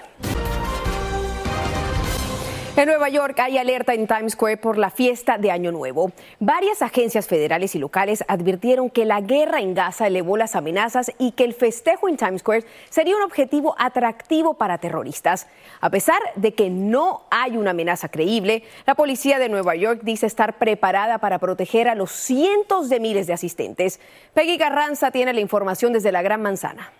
En 2.77 2.85
Nueva 2.85 3.09
York 3.09 3.39
hay 3.39 3.57
alerta 3.57 3.95
en 3.95 4.05
Times 4.05 4.33
Square 4.33 4.57
por 4.57 4.77
la 4.77 4.91
fiesta 4.91 5.39
de 5.39 5.49
Año 5.49 5.71
Nuevo. 5.71 6.11
Varias 6.39 6.83
agencias 6.83 7.25
federales 7.25 7.73
y 7.73 7.79
locales 7.79 8.23
advirtieron 8.27 8.91
que 8.91 9.03
la 9.03 9.19
guerra 9.19 9.61
en 9.61 9.73
Gaza 9.73 10.05
elevó 10.05 10.37
las 10.37 10.55
amenazas 10.55 11.11
y 11.17 11.31
que 11.31 11.43
el 11.43 11.55
festejo 11.55 12.07
en 12.07 12.17
Times 12.17 12.41
Square 12.41 12.65
sería 12.91 13.15
un 13.15 13.23
objetivo 13.23 13.73
atractivo 13.79 14.53
para 14.53 14.77
terroristas. 14.77 15.47
A 15.81 15.89
pesar 15.89 16.19
de 16.35 16.53
que 16.53 16.69
no 16.69 17.23
hay 17.31 17.57
una 17.57 17.71
amenaza 17.71 18.09
creíble, 18.09 18.61
la 18.85 18.93
policía 18.93 19.39
de 19.39 19.49
Nueva 19.49 19.73
York 19.73 20.01
dice 20.03 20.27
estar 20.27 20.59
preparada 20.59 21.17
para 21.17 21.39
proteger 21.39 21.87
a 21.87 21.95
los 21.95 22.11
cientos 22.11 22.89
de 22.89 22.99
miles 22.99 23.25
de 23.25 23.33
asistentes. 23.33 23.99
Peggy 24.35 24.59
Carranza 24.59 25.09
tiene 25.09 25.33
la 25.33 25.41
información 25.41 25.93
desde 25.93 26.11
la 26.11 26.21
Gran 26.21 26.43
Manzana. 26.43 26.91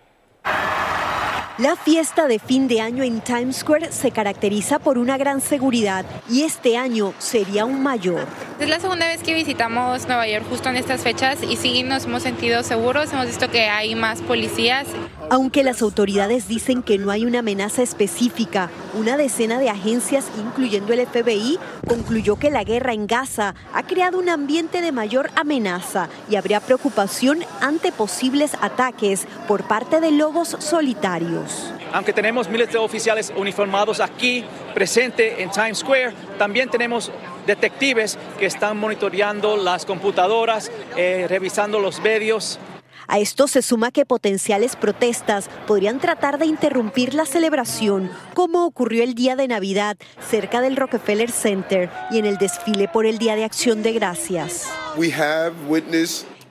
La 1.58 1.76
fiesta 1.76 2.28
de 2.28 2.38
fin 2.38 2.68
de 2.68 2.82
año 2.82 3.04
en 3.04 3.20
Times 3.20 3.58
Square 3.58 3.92
se 3.92 4.12
caracteriza 4.12 4.78
por 4.78 5.00
una 5.00 5.18
gran 5.18 5.42
seguridad 5.42 6.06
y 6.30 6.44
este 6.44 6.78
año 6.78 7.16
sería 7.18 7.66
un 7.66 7.82
mayor. 7.82 8.28
Es 8.60 8.70
la 8.70 8.80
segunda 8.80 9.08
vez 9.08 9.24
que 9.24 9.34
visitamos 9.34 10.08
Nueva 10.08 10.28
York 10.28 10.46
justo 10.48 10.70
en 10.70 10.76
estas 10.76 11.02
fechas 11.02 11.40
y 11.42 11.56
sí 11.56 11.82
nos 11.82 12.06
hemos 12.06 12.22
sentido 12.22 12.62
seguros, 12.62 13.12
hemos 13.12 13.26
visto 13.26 13.50
que 13.50 13.70
hay 13.70 13.96
más 13.96 14.22
policías. 14.22 14.86
Aunque 15.32 15.64
las 15.64 15.82
autoridades 15.82 16.48
dicen 16.48 16.84
que 16.84 17.00
no 17.00 17.10
hay 17.10 17.26
una 17.26 17.40
amenaza 17.40 17.82
específica, 17.82 18.70
una 18.94 19.18
decena 19.18 19.60
de 19.60 19.70
agencias, 19.70 20.26
incluyendo 20.38 20.94
el 20.94 21.06
FBI, 21.06 21.60
concluyó 21.88 22.38
que 22.38 22.52
la 22.52 22.64
guerra 22.64 22.94
en 22.94 23.08
Gaza 23.08 23.56
ha 23.74 23.84
creado 23.84 24.20
un 24.20 24.30
ambiente 24.30 24.82
de 24.82 24.92
mayor 24.92 25.32
amenaza 25.36 26.08
y 26.30 26.36
habría 26.36 26.62
preocupación 26.62 27.40
ante 27.62 27.92
posibles 27.92 28.52
ataques 28.62 29.28
por 29.48 29.68
parte 29.68 30.00
de 30.00 30.12
lobos 30.12 30.56
solitarios. 30.60 31.47
Aunque 31.94 32.14
tenemos 32.14 32.50
miles 32.50 32.72
de 32.72 32.78
oficiales 32.78 33.32
uniformados 33.36 34.00
aquí 34.00 34.44
presentes 34.74 35.40
en 35.40 35.50
Times 35.52 35.80
Square, 35.80 36.14
también 36.38 36.70
tenemos 36.70 37.12
detectives 37.46 38.18
que 38.38 38.46
están 38.46 38.78
monitoreando 38.78 39.58
las 39.58 39.86
computadoras, 39.86 40.72
eh, 40.96 41.26
revisando 41.30 41.80
los 41.80 42.00
medios. 42.02 42.60
A 43.08 43.20
esto 43.20 43.48
se 43.48 43.62
suma 43.62 43.92
que 43.92 44.06
potenciales 44.06 44.76
protestas 44.76 45.50
podrían 45.66 46.00
tratar 46.00 46.38
de 46.38 46.46
interrumpir 46.46 47.14
la 47.14 47.26
celebración, 47.26 48.12
como 48.34 48.66
ocurrió 48.66 49.02
el 49.04 49.16
día 49.16 49.38
de 49.38 49.48
Navidad 49.48 49.96
cerca 50.30 50.60
del 50.60 50.76
Rockefeller 50.76 51.32
Center 51.32 51.90
y 52.12 52.20
en 52.20 52.26
el 52.26 52.38
desfile 52.38 52.90
por 52.90 53.06
el 53.06 53.18
Día 53.18 53.38
de 53.38 53.46
Acción 53.46 53.82
de 53.82 53.94
Gracias. 53.94 54.68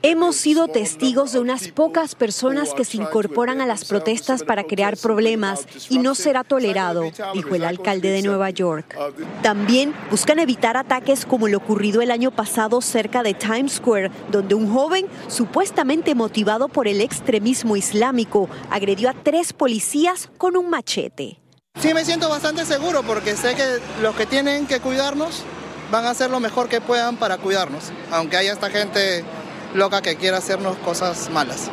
Hemos 0.02 0.36
sido 0.36 0.68
testigos 0.68 1.32
de 1.32 1.40
unas 1.40 1.68
pocas 1.68 2.14
personas 2.14 2.74
que 2.74 2.84
se 2.84 2.98
incorporan 2.98 3.60
a 3.60 3.66
las 3.66 3.84
protestas 3.84 4.42
para 4.44 4.64
crear 4.64 4.96
problemas 4.96 5.66
y 5.88 5.98
no 5.98 6.14
será 6.14 6.44
tolerado, 6.44 7.10
dijo 7.34 7.54
el 7.54 7.64
alcalde 7.64 8.10
de 8.10 8.22
Nueva 8.22 8.50
York. 8.50 8.96
También 9.42 9.94
buscan 10.10 10.38
evitar 10.38 10.76
ataques 10.76 11.24
como 11.24 11.48
lo 11.48 11.58
ocurrido 11.58 12.02
el 12.02 12.10
año 12.10 12.30
pasado 12.30 12.80
cerca 12.80 13.22
de 13.22 13.34
Times 13.34 13.74
Square, 13.74 14.10
donde 14.30 14.54
un 14.54 14.72
joven, 14.72 15.06
supuestamente 15.28 16.14
motivado 16.14 16.68
por 16.68 16.88
el 16.88 17.00
extremismo 17.00 17.76
islámico, 17.76 18.48
agredió 18.70 19.10
a 19.10 19.14
tres 19.14 19.52
policías 19.52 20.30
con 20.38 20.56
un 20.56 20.70
machete. 20.70 21.40
Sí, 21.80 21.92
me 21.94 22.04
siento 22.04 22.28
bastante 22.28 22.64
seguro 22.64 23.02
porque 23.02 23.36
sé 23.36 23.54
que 23.54 23.78
los 24.02 24.14
que 24.14 24.26
tienen 24.26 24.66
que 24.66 24.80
cuidarnos 24.80 25.42
van 25.90 26.04
a 26.06 26.10
hacer 26.10 26.30
lo 26.30 26.40
mejor 26.40 26.68
que 26.68 26.80
puedan 26.80 27.16
para 27.16 27.38
cuidarnos, 27.38 27.92
aunque 28.10 28.36
haya 28.36 28.52
esta 28.52 28.70
gente 28.70 29.24
loca 29.76 30.02
que 30.02 30.16
quiera 30.16 30.38
hacernos 30.38 30.76
cosas 30.78 31.30
malas. 31.30 31.70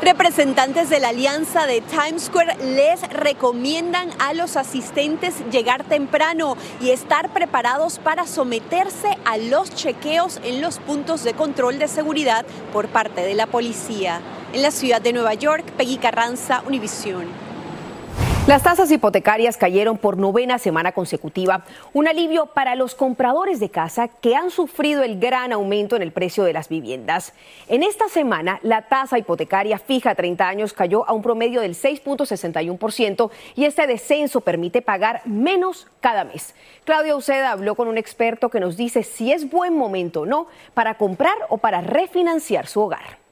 Representantes 0.00 0.90
de 0.90 1.00
la 1.00 1.08
Alianza 1.08 1.66
de 1.66 1.80
Times 1.80 2.26
Square 2.26 2.56
les 2.76 3.00
recomiendan 3.10 4.10
a 4.20 4.32
los 4.32 4.56
asistentes 4.56 5.34
llegar 5.50 5.82
temprano 5.82 6.56
y 6.80 6.90
estar 6.90 7.32
preparados 7.32 7.98
para 7.98 8.24
someterse 8.28 9.18
a 9.24 9.38
los 9.38 9.74
chequeos 9.74 10.38
en 10.44 10.60
los 10.60 10.78
puntos 10.78 11.24
de 11.24 11.34
control 11.34 11.80
de 11.80 11.88
seguridad 11.88 12.46
por 12.72 12.86
parte 12.86 13.22
de 13.22 13.34
la 13.34 13.48
policía. 13.48 14.20
En 14.52 14.62
la 14.62 14.70
ciudad 14.70 15.02
de 15.02 15.12
Nueva 15.12 15.34
York, 15.34 15.64
Peggy 15.76 15.98
Carranza, 15.98 16.62
Univisión. 16.64 17.47
Las 18.48 18.62
tasas 18.62 18.90
hipotecarias 18.90 19.58
cayeron 19.58 19.98
por 19.98 20.16
novena 20.16 20.58
semana 20.58 20.92
consecutiva, 20.92 21.66
un 21.92 22.08
alivio 22.08 22.46
para 22.46 22.76
los 22.76 22.94
compradores 22.94 23.60
de 23.60 23.68
casa 23.68 24.08
que 24.08 24.36
han 24.36 24.50
sufrido 24.50 25.02
el 25.02 25.20
gran 25.20 25.52
aumento 25.52 25.96
en 25.96 26.00
el 26.00 26.12
precio 26.12 26.44
de 26.44 26.54
las 26.54 26.70
viviendas. 26.70 27.34
En 27.68 27.82
esta 27.82 28.08
semana, 28.08 28.58
la 28.62 28.88
tasa 28.88 29.18
hipotecaria 29.18 29.78
fija 29.78 30.12
a 30.12 30.14
30 30.14 30.48
años 30.48 30.72
cayó 30.72 31.06
a 31.06 31.12
un 31.12 31.20
promedio 31.20 31.60
del 31.60 31.74
6.61% 31.74 33.30
y 33.54 33.66
este 33.66 33.86
descenso 33.86 34.40
permite 34.40 34.80
pagar 34.80 35.20
menos 35.26 35.86
cada 36.00 36.24
mes. 36.24 36.54
Claudia 36.84 37.16
Uceda 37.16 37.52
habló 37.52 37.74
con 37.74 37.86
un 37.86 37.98
experto 37.98 38.48
que 38.48 38.60
nos 38.60 38.78
dice 38.78 39.02
si 39.02 39.30
es 39.30 39.50
buen 39.50 39.76
momento 39.76 40.22
o 40.22 40.26
no 40.26 40.46
para 40.72 40.94
comprar 40.94 41.36
o 41.50 41.58
para 41.58 41.82
refinanciar 41.82 42.66
su 42.66 42.80
hogar. 42.80 43.27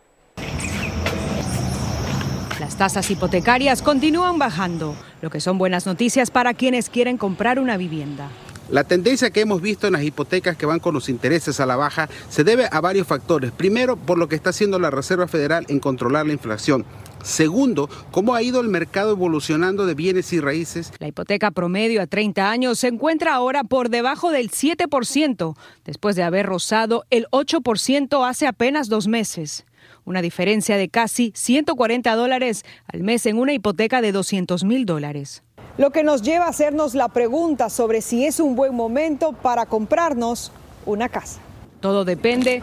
Las 2.67 2.77
tasas 2.77 3.09
hipotecarias 3.13 3.81
continúan 3.81 4.41
bajando, 4.41 4.97
lo 5.23 5.31
que 5.31 5.39
son 5.39 5.57
buenas 5.57 5.87
noticias 5.87 6.33
para 6.33 6.53
quienes 6.53 6.91
quieren 6.91 7.17
comprar 7.17 7.61
una 7.61 7.77
vivienda. 7.77 8.29
La 8.71 8.83
tendencia 8.83 9.31
que 9.31 9.43
hemos 9.43 9.63
visto 9.63 9.87
en 9.87 9.93
las 9.93 10.03
hipotecas 10.03 10.57
que 10.57 10.67
van 10.67 10.81
con 10.81 10.93
los 10.93 11.09
intereses 11.09 11.61
a 11.61 11.67
la 11.67 11.77
baja 11.77 12.09
se 12.29 12.43
debe 12.43 12.67
a 12.69 12.81
varios 12.81 13.07
factores. 13.07 13.53
Primero, 13.53 13.95
por 13.95 14.19
lo 14.19 14.29
que 14.29 14.35
está 14.35 14.51
haciendo 14.51 14.81
la 14.81 14.91
Reserva 14.91 15.29
Federal 15.29 15.65
en 15.69 15.79
controlar 15.79 16.27
la 16.27 16.33
inflación. 16.33 16.85
Segundo, 17.27 17.91
cómo 18.13 18.37
ha 18.37 18.43
ido 18.43 18.61
el 18.61 18.69
mercado 18.69 19.11
evolucionando 19.11 19.85
de 19.85 19.95
bienes 19.95 20.33
y 20.33 20.39
raíces. 20.39 20.93
La 21.01 21.09
hipoteca 21.09 21.51
promedio 21.51 22.01
a 22.01 22.07
30 22.07 22.49
años 22.49 22.79
se 22.79 22.87
encuentra 22.87 23.35
ahora 23.35 23.65
por 23.65 23.91
debajo 23.91 24.31
del 24.31 24.49
7%, 24.49 25.57
después 25.85 26.15
de 26.15 26.23
haber 26.23 26.47
rozado 26.47 27.05
el 27.11 27.27
8% 27.33 28.29
hace 28.29 28.47
apenas 28.47 28.89
dos 28.89 29.09
meses 29.09 29.67
una 30.05 30.23
diferencia 30.23 30.77
de 30.77 30.89
casi 30.89 31.33
140 31.35 32.15
dólares 32.15 32.65
al 32.87 33.03
mes 33.03 33.27
en 33.27 33.39
una 33.39 33.53
hipoteca 33.53 34.01
de 34.01 34.13
200 34.13 34.63
mil 34.63 34.87
dólares. 34.87 35.43
Lo 35.79 35.91
que 35.91 36.05
nos 36.05 36.23
lleva 36.23 36.47
a 36.47 36.51
hacernos 36.51 36.95
la 36.95 37.09
pregunta 37.09 37.71
sobre 37.71 38.03
si 38.03 38.25
es 38.25 38.39
un 38.39 38.55
buen 38.55 38.75
momento 38.75 39.33
para 39.33 39.67
comprarnos 39.67 40.53
una 40.87 41.09
casa. 41.09 41.41
Todo 41.81 42.05
depende 42.05 42.63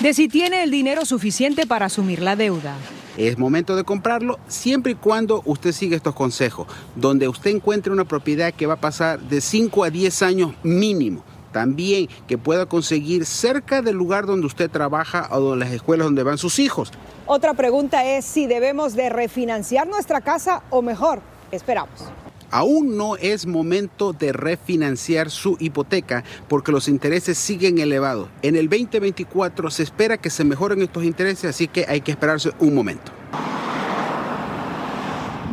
de 0.00 0.14
si 0.14 0.28
tiene 0.28 0.62
el 0.62 0.70
dinero 0.70 1.04
suficiente 1.04 1.66
para 1.66 1.86
asumir 1.86 2.20
la 2.20 2.36
deuda. 2.36 2.76
Es 3.16 3.38
momento 3.38 3.76
de 3.76 3.84
comprarlo 3.84 4.40
siempre 4.48 4.92
y 4.92 4.94
cuando 4.96 5.42
usted 5.44 5.72
siga 5.72 5.96
estos 5.96 6.14
consejos, 6.14 6.66
donde 6.96 7.28
usted 7.28 7.52
encuentre 7.52 7.92
una 7.92 8.04
propiedad 8.04 8.52
que 8.52 8.66
va 8.66 8.74
a 8.74 8.80
pasar 8.80 9.20
de 9.20 9.40
5 9.40 9.84
a 9.84 9.90
10 9.90 10.22
años 10.22 10.54
mínimo 10.62 11.22
también 11.54 12.08
que 12.26 12.36
pueda 12.36 12.66
conseguir 12.66 13.24
cerca 13.24 13.80
del 13.80 13.94
lugar 13.94 14.26
donde 14.26 14.46
usted 14.46 14.68
trabaja 14.68 15.28
o 15.30 15.52
de 15.52 15.58
las 15.58 15.70
escuelas 15.70 16.06
donde 16.06 16.24
van 16.24 16.36
sus 16.36 16.58
hijos. 16.58 16.92
Otra 17.26 17.54
pregunta 17.54 18.04
es 18.04 18.24
si 18.24 18.46
debemos 18.46 18.94
de 18.94 19.08
refinanciar 19.08 19.86
nuestra 19.86 20.20
casa 20.20 20.64
o 20.68 20.82
mejor, 20.82 21.22
esperamos. 21.52 22.10
Aún 22.54 22.96
no 22.96 23.16
es 23.16 23.46
momento 23.46 24.12
de 24.12 24.32
refinanciar 24.32 25.28
su 25.28 25.56
hipoteca 25.58 26.22
porque 26.46 26.70
los 26.70 26.86
intereses 26.86 27.36
siguen 27.36 27.78
elevados. 27.78 28.28
En 28.42 28.54
el 28.54 28.68
2024 28.68 29.72
se 29.72 29.82
espera 29.82 30.18
que 30.18 30.30
se 30.30 30.44
mejoren 30.44 30.80
estos 30.80 31.02
intereses, 31.02 31.46
así 31.50 31.66
que 31.66 31.84
hay 31.88 32.00
que 32.00 32.12
esperarse 32.12 32.52
un 32.60 32.72
momento. 32.76 33.10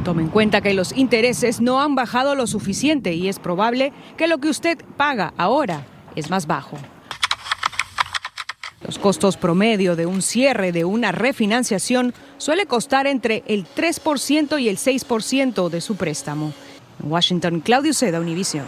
Tome 0.04 0.22
en 0.22 0.30
cuenta 0.30 0.62
que 0.62 0.76
los 0.76 0.96
intereses 0.96 1.60
no 1.60 1.82
han 1.82 1.96
bajado 1.96 2.36
lo 2.36 2.46
suficiente 2.46 3.14
y 3.14 3.30
es 3.30 3.40
probable 3.40 3.94
que 4.16 4.28
lo 4.28 4.38
que 4.38 4.50
usted 4.50 4.78
paga 4.96 5.34
ahora 5.38 5.88
es 6.16 6.30
más 6.30 6.46
bajo. 6.46 6.78
Los 8.86 9.00
costos 9.00 9.38
promedio 9.38 9.96
de 9.96 10.06
un 10.06 10.22
cierre 10.22 10.72
de 10.72 10.86
una 10.86 11.12
refinanciación 11.12 12.14
suele 12.38 12.68
costar 12.68 13.08
entre 13.08 13.44
el 13.48 13.66
3% 13.66 14.62
y 14.62 14.70
el 14.70 14.78
6% 14.78 15.70
de 15.70 15.82
su 15.82 15.96
préstamo. 15.96 16.54
Washington, 17.04 17.62
Claudio 17.62 17.94
Seda, 17.94 18.20
Univision. 18.20 18.66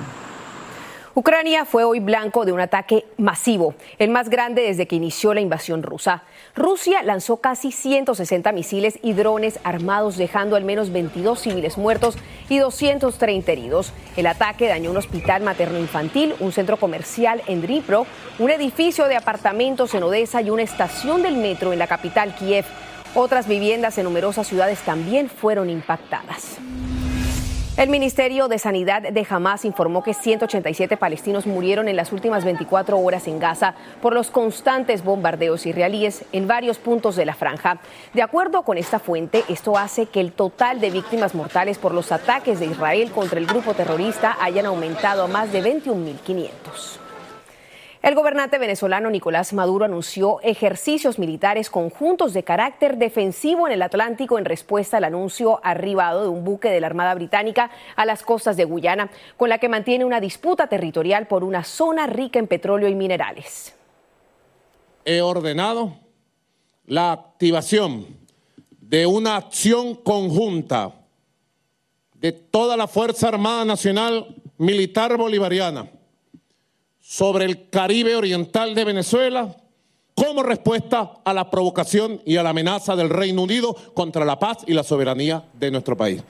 Ucrania 1.16 1.64
fue 1.64 1.84
hoy 1.84 2.00
blanco 2.00 2.44
de 2.44 2.54
un 2.54 2.60
ataque 2.60 3.06
masivo, 3.18 3.76
el 4.00 4.10
más 4.10 4.30
grande 4.30 4.64
desde 4.64 4.88
que 4.88 4.96
inició 4.96 5.36
la 5.36 5.42
invasión 5.42 5.84
rusa. 5.84 6.24
Rusia 6.56 7.04
lanzó 7.04 7.38
casi 7.38 7.72
160 7.72 8.52
misiles 8.52 8.98
y 9.04 9.14
drones 9.14 9.60
armados, 9.64 10.18
dejando 10.18 10.56
al 10.56 10.64
menos 10.64 10.92
22 10.92 11.40
civiles 11.40 11.78
muertos 11.78 12.18
y 12.50 12.58
230 12.58 13.52
heridos. 13.52 13.94
El 14.18 14.26
ataque 14.26 14.68
dañó 14.68 14.90
un 14.90 14.98
hospital 14.98 15.44
materno-infantil, 15.44 16.34
un 16.40 16.52
centro 16.52 16.78
comercial 16.78 17.44
en 17.46 17.62
Dnipro, 17.62 18.08
un 18.40 18.50
edificio 18.50 19.06
de 19.06 19.16
apartamentos 19.16 19.94
en 19.94 20.02
Odessa 20.02 20.42
y 20.42 20.50
una 20.50 20.64
estación 20.64 21.22
del 21.22 21.38
metro 21.38 21.74
en 21.74 21.80
la 21.80 21.86
capital 21.86 22.34
Kiev. 22.34 22.66
Otras 23.14 23.48
viviendas 23.48 24.00
en 24.00 24.06
numerosas 24.06 24.48
ciudades 24.48 24.80
también 24.80 25.30
fueron 25.30 25.70
impactadas. 25.70 26.58
El 27.76 27.90
Ministerio 27.90 28.48
de 28.50 28.60
Sanidad 28.60 29.02
de 29.02 29.28
Hamas 29.28 29.66
informó 29.66 30.04
que 30.04 30.14
187 30.14 30.96
palestinos 30.96 31.48
murieron 31.48 31.88
en 31.88 31.96
las 31.96 32.12
últimas 32.12 32.46
24 32.46 33.00
horas 33.00 33.28
en 33.28 33.40
Gaza 33.40 33.74
por 34.00 34.14
los 34.14 34.30
constantes 34.30 35.04
bombardeos 35.04 35.66
israelíes 35.66 36.24
en 36.34 36.48
varios 36.48 36.78
puntos 36.78 37.16
de 37.16 37.26
la 37.26 37.34
franja. 37.34 37.80
De 38.14 38.22
acuerdo 38.22 38.62
con 38.62 38.78
esta 38.78 39.00
fuente, 39.00 39.44
esto 39.50 39.76
hace 39.76 40.06
que 40.06 40.22
el 40.22 40.34
total 40.34 40.82
de 40.82 40.92
víctimas 40.92 41.34
mortales 41.34 41.80
por 41.80 41.96
los 41.96 42.12
ataques 42.12 42.60
de 42.60 42.68
Israel 42.68 43.12
contra 43.12 43.40
el 43.40 43.48
grupo 43.48 43.74
terrorista 43.74 44.38
hayan 44.40 44.68
aumentado 44.68 45.24
a 45.24 45.28
más 45.28 45.52
de 45.52 45.64
21.500. 45.64 47.03
El 48.04 48.16
gobernante 48.16 48.58
venezolano 48.58 49.10
Nicolás 49.10 49.54
Maduro 49.54 49.86
anunció 49.86 50.42
ejercicios 50.42 51.18
militares 51.18 51.70
conjuntos 51.70 52.34
de 52.34 52.44
carácter 52.44 52.98
defensivo 52.98 53.66
en 53.66 53.72
el 53.72 53.82
Atlántico 53.82 54.38
en 54.38 54.44
respuesta 54.44 54.98
al 54.98 55.06
anuncio 55.06 55.62
arribado 55.64 56.24
de 56.24 56.28
un 56.28 56.44
buque 56.44 56.68
de 56.70 56.82
la 56.82 56.88
Armada 56.88 57.16
Británica 57.16 57.72
a 57.96 58.06
las 58.06 58.24
costas 58.24 58.58
de 58.58 58.66
Guyana, 58.66 59.10
con 59.38 59.48
la 59.48 59.58
que 59.58 59.70
mantiene 59.70 60.04
una 60.04 60.20
disputa 60.20 60.68
territorial 60.68 61.28
por 61.28 61.46
una 61.46 61.64
zona 61.64 62.06
rica 62.06 62.40
en 62.40 62.48
petróleo 62.48 62.90
y 62.90 62.96
minerales. 62.96 63.74
He 65.06 65.22
ordenado 65.22 65.94
la 66.86 67.14
activación 67.14 68.06
de 68.82 69.06
una 69.06 69.38
acción 69.38 69.96
conjunta 69.96 70.94
de 72.16 72.34
toda 72.34 72.76
la 72.76 72.88
Fuerza 72.88 73.30
Armada 73.30 73.64
Nacional 73.64 74.36
Militar 74.58 75.16
Bolivariana 75.16 75.88
sobre 77.04 77.44
el 77.44 77.70
Caribe 77.70 78.16
Oriental 78.16 78.74
de 78.74 78.86
Venezuela 78.86 79.58
como 80.16 80.42
respuesta 80.42 81.12
a 81.26 81.34
la 81.34 81.50
provocación 81.50 82.22
y 82.26 82.38
a 82.38 82.44
la 82.44 82.52
amenaza 82.52 82.96
del 82.96 83.10
Reino 83.10 83.44
Unido 83.44 83.76
contra 83.94 84.24
la 84.24 84.40
paz 84.40 84.60
y 84.66 84.74
la 84.74 84.84
soberanía 84.84 85.44
de 85.54 85.70
nuestro 85.70 85.98
país. 85.98 86.24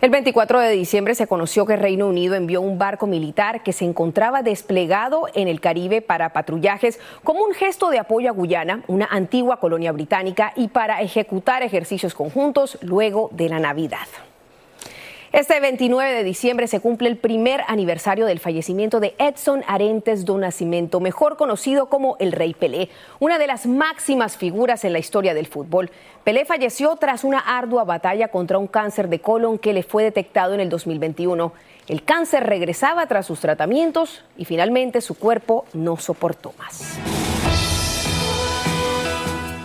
El 0.00 0.10
24 0.10 0.60
de 0.60 0.70
diciembre 0.70 1.14
se 1.14 1.26
conoció 1.26 1.66
que 1.66 1.76
Reino 1.76 2.06
Unido 2.06 2.34
envió 2.34 2.60
un 2.60 2.78
barco 2.78 3.06
militar 3.06 3.62
que 3.64 3.72
se 3.72 3.84
encontraba 3.84 4.42
desplegado 4.42 5.26
en 5.34 5.48
el 5.48 5.60
Caribe 5.60 6.02
para 6.02 6.32
patrullajes 6.32 7.00
como 7.24 7.44
un 7.44 7.52
gesto 7.52 7.90
de 7.90 7.98
apoyo 7.98 8.30
a 8.30 8.32
Guyana, 8.32 8.84
una 8.86 9.06
antigua 9.10 9.58
colonia 9.58 9.92
británica, 9.92 10.52
y 10.56 10.68
para 10.68 11.02
ejecutar 11.02 11.62
ejercicios 11.62 12.14
conjuntos 12.14 12.78
luego 12.80 13.28
de 13.32 13.48
la 13.50 13.58
Navidad. 13.58 14.06
Este 15.32 15.60
29 15.60 16.12
de 16.12 16.24
diciembre 16.24 16.66
se 16.66 16.80
cumple 16.80 17.08
el 17.08 17.16
primer 17.16 17.62
aniversario 17.68 18.26
del 18.26 18.40
fallecimiento 18.40 18.98
de 18.98 19.14
Edson 19.18 19.62
Arentes 19.68 20.24
do 20.24 20.36
Nascimento, 20.38 20.98
mejor 20.98 21.36
conocido 21.36 21.86
como 21.86 22.16
el 22.18 22.32
Rey 22.32 22.52
Pelé, 22.52 22.88
una 23.20 23.38
de 23.38 23.46
las 23.46 23.64
máximas 23.64 24.36
figuras 24.36 24.84
en 24.84 24.92
la 24.92 24.98
historia 24.98 25.32
del 25.32 25.46
fútbol. 25.46 25.92
Pelé 26.24 26.44
falleció 26.44 26.96
tras 26.96 27.22
una 27.22 27.38
ardua 27.38 27.84
batalla 27.84 28.26
contra 28.26 28.58
un 28.58 28.66
cáncer 28.66 29.08
de 29.08 29.20
colon 29.20 29.58
que 29.58 29.72
le 29.72 29.84
fue 29.84 30.02
detectado 30.02 30.52
en 30.54 30.58
el 30.58 30.68
2021. 30.68 31.52
El 31.86 32.02
cáncer 32.02 32.44
regresaba 32.44 33.06
tras 33.06 33.26
sus 33.26 33.38
tratamientos 33.38 34.24
y 34.36 34.46
finalmente 34.46 35.00
su 35.00 35.16
cuerpo 35.16 35.64
no 35.74 35.96
soportó 35.96 36.54
más. 36.58 36.98